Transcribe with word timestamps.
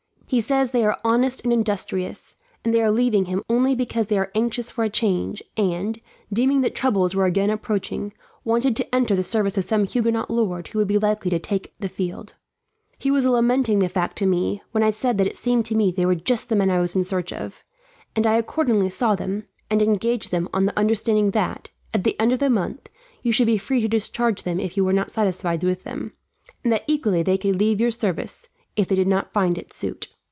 He 0.27 0.39
says 0.39 0.71
they 0.71 0.85
are 0.85 0.97
honest 1.03 1.43
and 1.43 1.51
industrious, 1.51 2.35
and 2.63 2.73
they 2.73 2.81
are 2.81 2.89
leaving 2.89 3.25
him 3.25 3.43
only 3.49 3.75
because 3.75 4.07
they 4.07 4.17
are 4.17 4.31
anxious 4.33 4.71
for 4.71 4.85
a 4.85 4.89
change 4.89 5.43
and, 5.57 5.99
deeming 6.31 6.61
that 6.61 6.73
troubles 6.73 7.13
were 7.13 7.25
again 7.25 7.49
approaching, 7.49 8.13
wanted 8.45 8.77
to 8.77 8.95
enter 8.95 9.13
the 9.13 9.25
service 9.25 9.57
of 9.57 9.65
some 9.65 9.83
Huguenot 9.83 10.29
lord 10.31 10.69
who 10.69 10.79
would 10.79 10.87
be 10.87 10.97
likely 10.97 11.29
to 11.31 11.37
take 11.37 11.73
the 11.81 11.89
field. 11.89 12.35
He 12.97 13.11
was 13.11 13.25
lamenting 13.25 13.79
the 13.79 13.89
fact 13.89 14.17
to 14.19 14.25
me, 14.25 14.61
when 14.71 14.83
I 14.83 14.89
said 14.89 15.17
that 15.17 15.27
it 15.27 15.35
seemed 15.35 15.65
to 15.65 15.75
me 15.75 15.91
they 15.91 16.05
were 16.05 16.15
just 16.15 16.47
the 16.47 16.55
men 16.55 16.71
I 16.71 16.79
was 16.79 16.95
in 16.95 17.03
search 17.03 17.33
of; 17.33 17.65
and 18.15 18.25
I 18.25 18.37
accordingly 18.37 18.89
saw 18.89 19.15
them, 19.15 19.47
and 19.69 19.81
engaged 19.81 20.31
them 20.31 20.47
on 20.53 20.65
the 20.65 20.79
understanding 20.79 21.31
that, 21.31 21.71
at 21.93 22.05
the 22.05 22.17
end 22.21 22.31
of 22.31 22.41
a 22.41 22.49
month, 22.49 22.87
you 23.21 23.33
should 23.33 23.47
be 23.47 23.57
free 23.57 23.81
to 23.81 23.89
discharge 23.89 24.43
them 24.43 24.61
if 24.61 24.77
you 24.77 24.85
were 24.85 24.93
not 24.93 25.11
satisfied 25.11 25.65
with 25.65 25.83
them; 25.83 26.13
and 26.63 26.71
that 26.71 26.85
equally 26.87 27.21
they 27.21 27.37
could 27.37 27.57
leave 27.59 27.81
your 27.81 27.91
service, 27.91 28.47
if 28.77 28.87
they 28.87 28.95
did 28.95 29.09
not 29.09 29.33
find 29.33 29.57
it 29.57 29.73
suit. 29.73 30.07